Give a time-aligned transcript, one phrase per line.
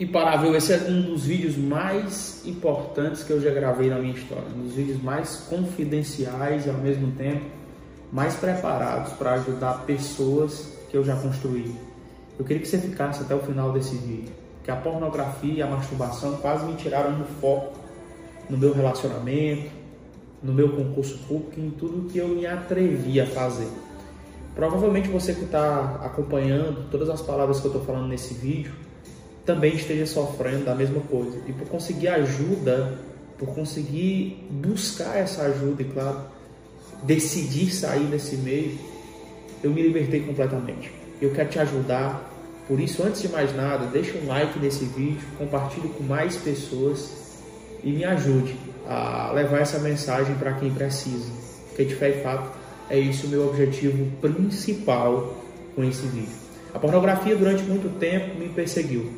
[0.00, 4.44] Imparável, esse é um dos vídeos mais importantes que eu já gravei na minha história,
[4.56, 7.44] um dos vídeos mais confidenciais e ao mesmo tempo
[8.12, 11.74] mais preparados para ajudar pessoas que eu já construí.
[12.38, 14.32] Eu queria que você ficasse até o final desse vídeo,
[14.62, 17.76] que a pornografia e a masturbação quase me tiraram do foco
[18.48, 19.68] no meu relacionamento,
[20.40, 23.68] no meu concurso público, em tudo que eu me atrevi a fazer.
[24.54, 28.72] Provavelmente você que está acompanhando todas as palavras que eu estou falando nesse vídeo
[29.48, 31.38] também esteja sofrendo da mesma coisa.
[31.46, 32.98] E por conseguir ajuda,
[33.38, 36.20] por conseguir buscar essa ajuda e, claro,
[37.02, 38.78] decidir sair desse meio,
[39.64, 40.92] eu me libertei completamente.
[41.18, 42.30] Eu quero te ajudar.
[42.68, 47.40] Por isso, antes de mais nada, deixa um like nesse vídeo, compartilhe com mais pessoas
[47.82, 48.54] e me ajude
[48.86, 51.32] a levar essa mensagem para quem precisa.
[51.68, 52.50] Porque de fé e fato
[52.90, 55.34] é isso o meu objetivo principal
[55.74, 56.36] com esse vídeo.
[56.74, 59.17] A pornografia durante muito tempo me perseguiu.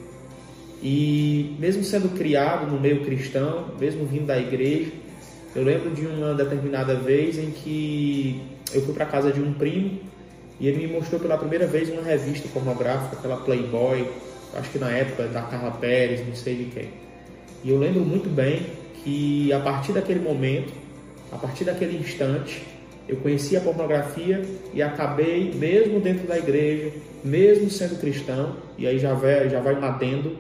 [0.83, 4.91] E mesmo sendo criado no meio cristão, mesmo vindo da igreja,
[5.55, 8.41] eu lembro de uma determinada vez em que
[8.73, 9.99] eu fui para casa de um primo
[10.59, 14.07] e ele me mostrou pela primeira vez uma revista pornográfica pela Playboy,
[14.55, 16.89] acho que na época da Carla Pérez, não sei de quem.
[17.65, 18.67] E eu lembro muito bem
[19.03, 20.73] que a partir daquele momento,
[21.33, 22.63] a partir daquele instante,
[23.09, 26.93] eu conheci a pornografia e acabei, mesmo dentro da igreja,
[27.25, 30.37] mesmo sendo cristão, e aí já vai, já vai matando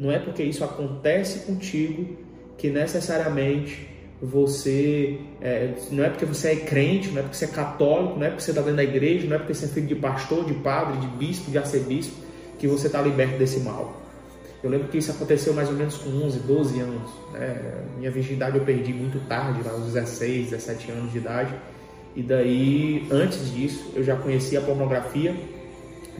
[0.00, 2.16] não é porque isso acontece contigo
[2.56, 3.88] que necessariamente
[4.22, 8.26] você é, não é porque você é crente, não é porque você é católico, não
[8.26, 10.44] é porque você está dentro da igreja, não é porque você é filho de pastor,
[10.44, 12.14] de padre, de bispo, de arcebispo,
[12.58, 14.00] que você está liberto desse mal.
[14.62, 17.10] Eu lembro que isso aconteceu mais ou menos com 11, 12 anos.
[17.32, 17.82] Né?
[17.96, 21.54] Minha virgindade eu perdi muito tarde, aos 16, 17 anos de idade.
[22.14, 25.34] E daí, antes disso, eu já conhecia a pornografia,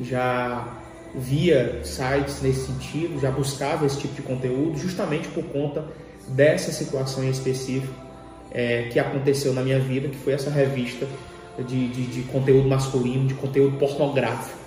[0.00, 0.80] já
[1.14, 5.84] via sites nesse sentido, já buscava esse tipo de conteúdo, justamente por conta
[6.28, 7.92] dessa situação em específico
[8.52, 11.06] é, que aconteceu na minha vida, que foi essa revista
[11.58, 14.58] de, de, de conteúdo masculino, de conteúdo pornográfico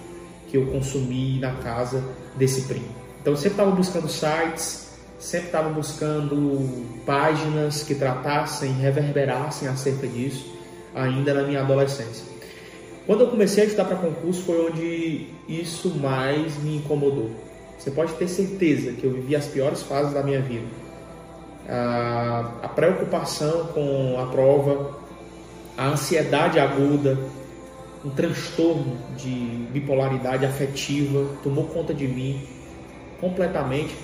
[0.50, 2.04] que eu consumi na casa
[2.36, 2.90] desse primo.
[3.22, 4.90] Então eu sempre estava buscando sites,
[5.20, 10.54] sempre estava buscando páginas que tratassem, reverberassem acerca disso,
[10.94, 12.33] ainda na minha adolescência.
[13.06, 17.32] Quando eu comecei a estudar para concurso foi onde isso mais me incomodou.
[17.78, 20.66] Você pode ter certeza que eu vivi as piores fases da minha vida.
[21.68, 24.98] A, a preocupação com a prova,
[25.78, 27.20] a ansiedade aguda,
[28.06, 32.42] um transtorno de bipolaridade afetiva tomou conta de mim
[33.20, 33.96] completamente,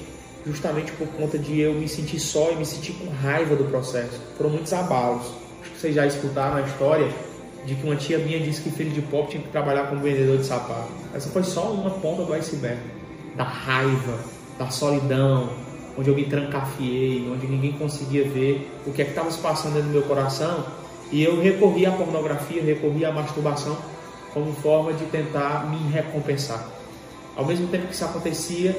[0.46, 4.20] justamente por conta de eu me sentir só e me sentir com raiva do processo.
[4.38, 5.26] Foram muitos abalos.
[5.62, 7.10] Acho que vocês já escutaram a história
[7.66, 10.38] de que uma tia minha disse que filho de pobre tinha que trabalhar como vendedor
[10.38, 10.90] de sapato.
[11.14, 12.80] Essa foi só uma ponta do iceberg.
[13.36, 14.20] Da raiva,
[14.58, 15.50] da solidão,
[15.98, 19.74] onde eu me trancafiei, onde ninguém conseguia ver o que é que estava se passando
[19.74, 20.66] dentro do meu coração.
[21.12, 23.78] E eu recorri à pornografia, recorri à masturbação
[24.34, 26.68] como forma de tentar me recompensar.
[27.36, 28.76] Ao mesmo tempo que isso acontecia,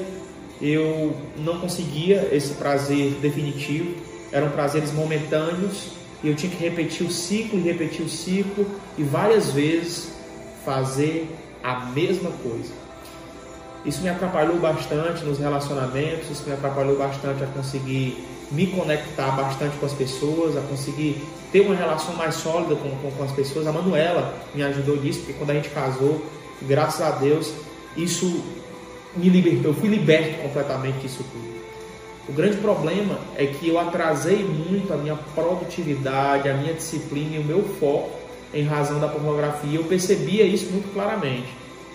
[0.61, 3.95] eu não conseguia esse prazer definitivo,
[4.31, 8.65] eram prazeres momentâneos e eu tinha que repetir o ciclo e repetir o ciclo
[8.97, 10.13] e várias vezes
[10.63, 11.27] fazer
[11.63, 12.73] a mesma coisa.
[13.83, 19.77] Isso me atrapalhou bastante nos relacionamentos, isso me atrapalhou bastante a conseguir me conectar bastante
[19.77, 23.65] com as pessoas, a conseguir ter uma relação mais sólida com, com, com as pessoas.
[23.65, 26.23] A Manuela me ajudou nisso, porque quando a gente casou,
[26.61, 27.53] graças a Deus,
[27.97, 28.43] isso
[29.15, 31.60] me libertou, eu fui liberto completamente disso tudo.
[32.29, 37.39] O grande problema é que eu atrasei muito a minha produtividade, a minha disciplina e
[37.39, 38.11] o meu foco
[38.53, 39.79] em razão da pornografia.
[39.79, 41.47] Eu percebia isso muito claramente.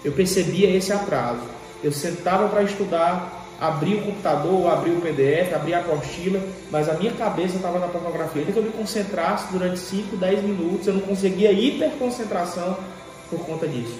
[0.04, 1.42] Eu percebia esse atraso.
[1.82, 6.94] Eu sentava para estudar, abria o computador, abria o PDF, abria a apostila, mas a
[6.94, 8.40] minha cabeça estava na pornografia.
[8.40, 12.76] Ainda que eu me concentrasse durante 5, 10 minutos, eu não conseguia hiperconcentração
[13.30, 13.98] por conta disso.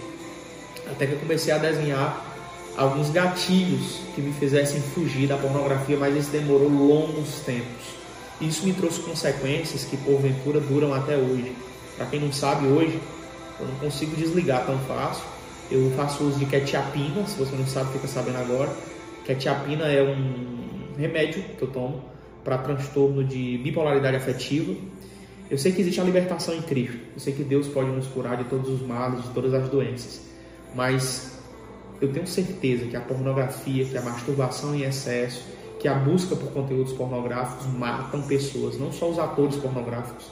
[0.91, 2.26] Até que eu comecei a desenhar
[2.77, 7.97] alguns gatilhos que me fizessem fugir da pornografia, mas isso demorou longos tempos.
[8.41, 11.53] Isso me trouxe consequências que porventura duram até hoje.
[11.97, 13.01] Para quem não sabe, hoje
[13.59, 15.25] eu não consigo desligar tão fácil.
[15.71, 18.71] Eu faço uso de quetiapina, se você não sabe, fica sabendo agora.
[19.25, 22.05] Quetiapina é um remédio que eu tomo
[22.45, 24.75] para transtorno de bipolaridade afetiva.
[25.51, 26.99] Eu sei que existe a libertação em Cristo.
[27.15, 30.21] Eu sei que Deus pode nos curar de todos os males, de todas as doenças.
[30.75, 31.36] Mas
[32.01, 35.45] eu tenho certeza que a pornografia, que a masturbação em excesso,
[35.79, 40.27] que a busca por conteúdos pornográficos matam pessoas, não só os atores pornográficos,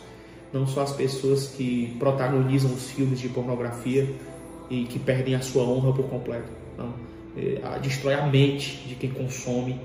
[0.53, 4.09] não só as pessoas que protagonizam os filmes de pornografia
[4.71, 6.49] e que perdem a sua honra por completo.
[6.79, 6.95] Não.
[7.37, 9.81] eh, destrói a mente de quem consome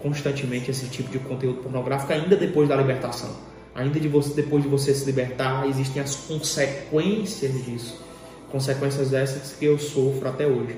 [0.00, 3.30] constantemente esse tipo de conteúdo pornográfico, ainda depois da libertação.
[3.74, 8.02] Ainda de você, depois de você se libertar, existem as consequências disso.
[8.50, 10.76] Consequências essas que eu sofro até hoje.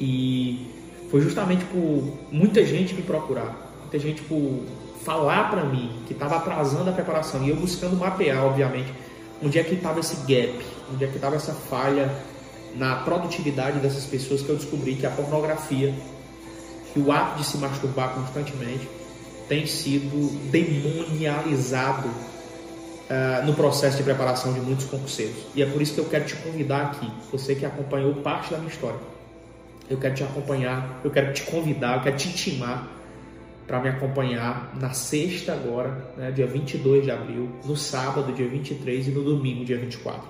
[0.00, 0.66] E
[1.10, 4.62] foi justamente por muita gente me procurar, muita gente por
[5.04, 8.92] falar para mim que estava atrasando a preparação e eu buscando mapear, obviamente,
[9.42, 12.10] onde é que estava esse gap, onde é que estava essa falha
[12.74, 15.94] na produtividade dessas pessoas que eu descobri que a pornografia,
[16.92, 18.88] que o ato de se masturbar constantemente
[19.48, 25.36] tem sido demonializado uh, no processo de preparação de muitos concurseiros.
[25.54, 28.58] E é por isso que eu quero te convidar aqui, você que acompanhou parte da
[28.58, 28.98] minha história.
[29.90, 32.88] Eu quero te acompanhar, eu quero te convidar, eu quero te intimar
[33.66, 39.08] para me acompanhar na sexta agora, né, dia 22 de abril, no sábado, dia 23
[39.08, 40.22] e no domingo, dia 24.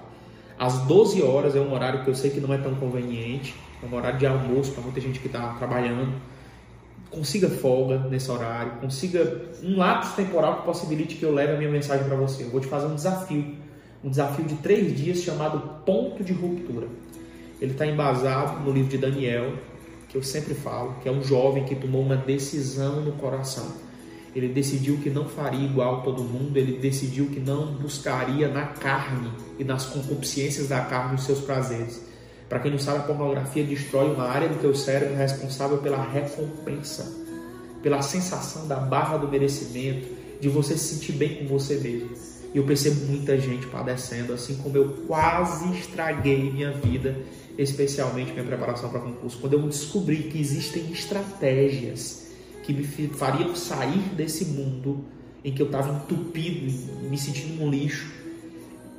[0.58, 3.86] Às 12 horas é um horário que eu sei que não é tão conveniente, é
[3.86, 6.12] um horário de almoço para muita gente que está trabalhando.
[7.10, 11.70] Consiga folga nesse horário, consiga um lapso temporal que possibilite que eu leve a minha
[11.70, 12.42] mensagem para você.
[12.42, 13.54] Eu vou te fazer um desafio,
[14.02, 16.88] um desafio de três dias chamado Ponto de Ruptura.
[17.60, 19.54] Ele está embasado no livro de Daniel,
[20.08, 23.66] que eu sempre falo, que é um jovem que tomou uma decisão no coração.
[24.34, 29.30] Ele decidiu que não faria igual todo mundo, ele decidiu que não buscaria na carne
[29.58, 32.02] e nas concupiscências da carne os seus prazeres.
[32.48, 37.12] Para quem não sabe, a pornografia destrói uma área do teu cérebro responsável pela recompensa,
[37.82, 40.08] pela sensação da barra do merecimento,
[40.40, 42.37] de você se sentir bem com você mesmo.
[42.54, 47.16] E eu percebo muita gente padecendo, assim como eu quase estraguei minha vida
[47.58, 52.28] especialmente minha preparação para concurso, quando eu descobri que existem estratégias
[52.62, 55.04] que me fariam sair desse mundo
[55.44, 56.72] em que eu estava entupido,
[57.02, 58.12] me sentindo um lixo,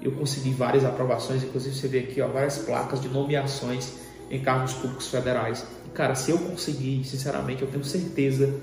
[0.01, 3.93] eu consegui várias aprovações, inclusive você vê aqui ó, várias placas de nomeações
[4.29, 5.65] em cargos públicos federais.
[5.85, 8.53] E, cara, se eu conseguir, sinceramente, eu tenho certeza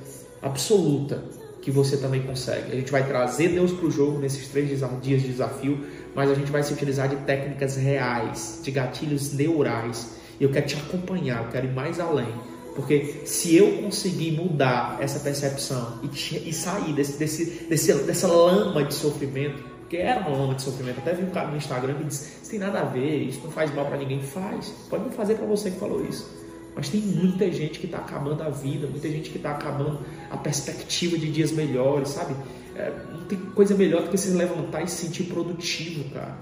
[0.43, 1.25] absoluta
[1.67, 2.71] que você também consegue.
[2.71, 4.69] A gente vai trazer Deus para o jogo nesses três
[5.03, 5.85] dias de desafio,
[6.15, 10.13] mas a gente vai se utilizar de técnicas reais, de gatilhos neurais.
[10.39, 12.33] E eu quero te acompanhar, eu quero ir mais além.
[12.77, 18.29] Porque se eu conseguir mudar essa percepção e, te, e sair desse, desse, desse, dessa
[18.29, 21.95] lama de sofrimento, porque era uma lama de sofrimento, até vi um cara no Instagram
[21.95, 24.23] que disse: Isso tem nada a ver, isso não faz mal para ninguém.
[24.23, 26.46] Faz, pode não fazer para você que falou isso.
[26.77, 30.01] Mas tem muita gente que está acabando a vida, muita gente que está acabando
[30.31, 32.37] a perspectiva de dias melhores, sabe?
[32.77, 36.37] É, não tem coisa melhor do que se levantar e se sentir produtivo, cara.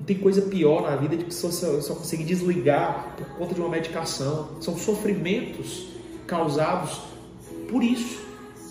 [0.00, 3.60] Não tem coisa pior na vida do que só, só conseguir desligar por conta de
[3.60, 4.60] uma medicação.
[4.60, 5.86] São sofrimentos
[6.26, 7.00] causados
[7.70, 8.20] por isso.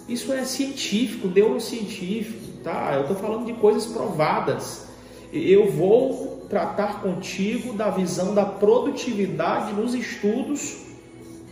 [0.09, 2.95] Isso é científico, neurocientífico, tá?
[2.95, 4.87] Eu estou falando de coisas provadas.
[5.31, 10.79] Eu vou tratar contigo da visão da produtividade nos estudos,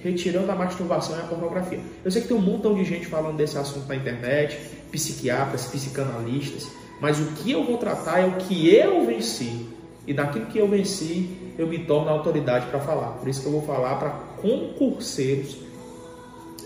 [0.04, 1.80] retirando a masturbação e a pornografia.
[2.04, 4.60] Eu sei que tem um montão de gente falando desse assunto na internet,
[4.92, 6.68] psiquiatras, psicanalistas,
[7.00, 9.70] mas o que eu vou tratar é o que eu venci.
[10.06, 13.12] E daquilo que eu venci, eu me torno autoridade para falar.
[13.20, 14.10] Por isso que eu vou falar para
[14.42, 15.60] concurseiros,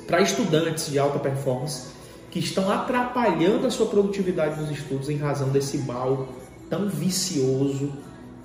[0.07, 1.93] para estudantes de alta performance
[2.31, 6.27] que estão atrapalhando a sua produtividade nos estudos em razão desse mal
[6.67, 7.91] tão vicioso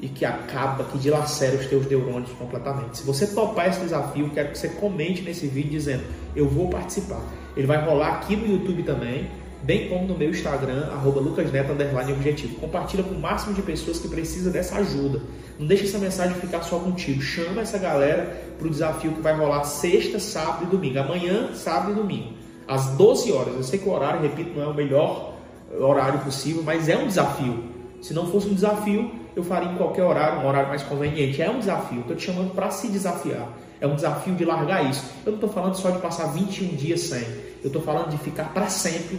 [0.00, 2.98] e que acaba, que dilacera os teus neurônios completamente.
[2.98, 6.04] Se você topar esse desafio, quero que você comente nesse vídeo dizendo:
[6.36, 7.20] Eu vou participar.
[7.56, 9.28] Ele vai rolar aqui no YouTube também,
[9.62, 11.72] bem como no meu Instagram, lucasneto,
[12.12, 12.60] objetivo.
[12.60, 15.20] Compartilha com o máximo de pessoas que precisam dessa ajuda.
[15.58, 17.20] Não deixe essa mensagem ficar só contigo.
[17.20, 21.00] Chama essa galera para o desafio que vai rolar sexta, sábado e domingo.
[21.00, 22.34] Amanhã, sábado e domingo.
[22.68, 23.54] Às 12 horas.
[23.54, 25.34] Eu sei que o horário, repito, não é o melhor
[25.80, 27.64] horário possível, mas é um desafio.
[28.00, 31.40] Se não fosse um desafio, eu faria em qualquer horário, um horário mais conveniente.
[31.40, 33.56] É um desafio, estou te chamando para se desafiar.
[33.80, 35.04] É um desafio de largar isso.
[35.24, 37.22] Eu não estou falando só de passar 21 dias sem.
[37.62, 39.18] Eu estou falando de ficar para sempre,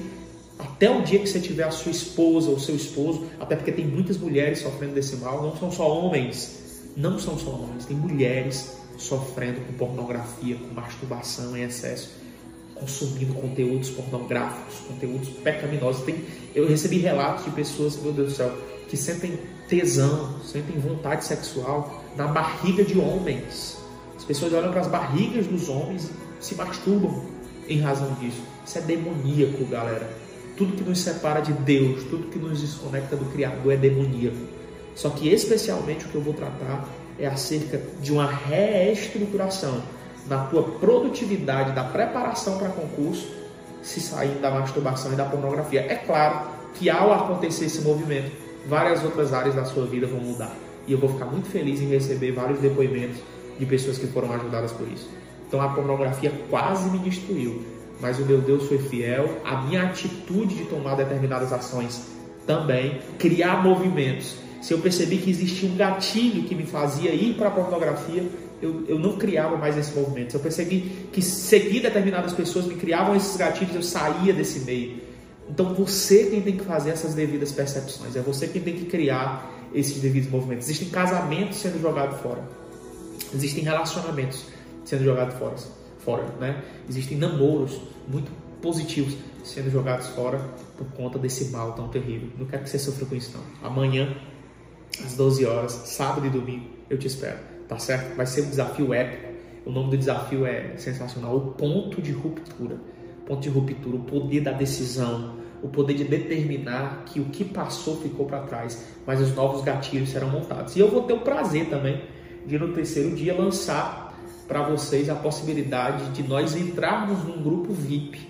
[0.58, 3.88] até o dia que você tiver a sua esposa ou seu esposo, até porque tem
[3.88, 6.84] muitas mulheres sofrendo desse mal, não são só homens.
[6.98, 12.10] Não são só homens, tem mulheres sofrendo com pornografia, com masturbação em excesso,
[12.76, 16.04] consumindo conteúdos pornográficos, conteúdos pecaminosos.
[16.04, 18.58] Tem, eu recebi relatos de pessoas, meu Deus do céu,
[18.90, 23.78] que sentem tesão, sentem vontade sexual na barriga de homens.
[24.18, 26.10] As pessoas olham para as barrigas dos homens
[26.40, 27.24] e se masturbam
[27.68, 28.42] em razão disso.
[28.66, 30.12] Isso é demoníaco, galera.
[30.58, 34.38] Tudo que nos separa de Deus, tudo que nos desconecta do Criador é demoníaco.
[34.96, 39.82] Só que especialmente o que eu vou tratar é acerca de uma reestruturação
[40.28, 43.28] na tua produtividade da preparação para concurso,
[43.82, 45.82] se sair da masturbação e da pornografia.
[45.82, 50.56] É claro que ao acontecer esse movimento, várias outras áreas da sua vida vão mudar.
[50.88, 53.18] E eu vou ficar muito feliz em receber vários depoimentos
[53.60, 55.10] de pessoas que foram ajudadas por isso.
[55.48, 57.62] Então a pornografia quase me destruiu,
[58.00, 62.08] mas o meu Deus foi fiel, a minha atitude de tomar determinadas ações
[62.46, 64.36] também, criar movimentos.
[64.62, 68.28] Se eu percebi que existia um gatilho que me fazia ir para a pornografia,
[68.62, 70.32] eu, eu não criava mais esse movimento.
[70.32, 75.09] Se eu percebi que seguir determinadas pessoas me criavam esses gatilhos, eu saía desse meio.
[75.50, 79.52] Então você quem tem que fazer essas devidas percepções, é você quem tem que criar
[79.74, 80.68] esses devidos movimentos.
[80.68, 82.44] Existem casamentos sendo jogados fora,
[83.34, 84.46] existem relacionamentos
[84.86, 85.56] sendo jogados fora,
[86.00, 86.64] fora né?
[86.88, 90.40] existem namoros muito positivos sendo jogados fora
[90.78, 92.30] por conta desse mal tão terrível.
[92.38, 93.68] Não quero que você sofra com isso não.
[93.68, 94.16] Amanhã,
[95.04, 98.16] às 12 horas, sábado e domingo, eu te espero, tá certo?
[98.16, 99.30] Vai ser um desafio épico.
[99.66, 102.78] O nome do desafio é sensacional, o ponto de ruptura.
[103.30, 107.96] Ponto de ruptura, o poder da decisão, o poder de determinar que o que passou
[107.98, 110.76] ficou para trás, mas os novos gatilhos serão montados.
[110.76, 112.02] E eu vou ter o prazer também
[112.48, 118.28] de no terceiro dia lançar para vocês a possibilidade de nós entrarmos num grupo VIP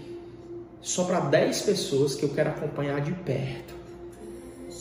[0.81, 3.73] só para 10 pessoas que eu quero acompanhar de perto.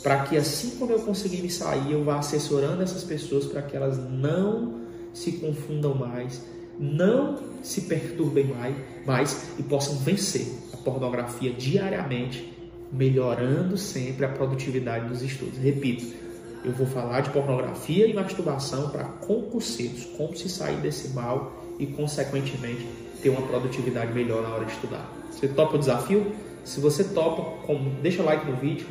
[0.03, 3.77] Para que assim quando eu conseguir me sair, eu vá assessorando essas pessoas para que
[3.77, 4.81] elas não
[5.15, 6.45] se confundam mais,
[6.79, 12.53] não se perturbem mais, mais e possam vencer a pornografia diariamente,
[12.93, 15.59] melhorando sempre a produtividade dos estudos.
[15.59, 16.07] Repito,
[16.65, 21.87] eu vou falar de pornografia e masturbação para concurseiros, como se sair desse mal e,
[21.87, 22.87] consequentemente,
[23.23, 25.09] ter uma produtividade melhor na hora de estudar.
[25.31, 26.33] Você topa o desafio?
[26.65, 28.87] Se você topa, deixa like no vídeo,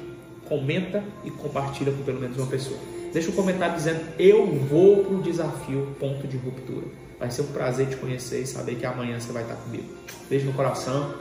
[0.48, 2.80] comenta e compartilha com pelo menos uma pessoa.
[3.14, 6.86] Deixa um comentário dizendo eu vou para o desafio ponto de ruptura.
[7.20, 9.86] Vai ser um prazer te conhecer e saber que amanhã você vai estar comigo.
[10.30, 11.16] Beijo no coração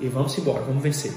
[0.00, 1.12] e vamos embora, vamos vencer.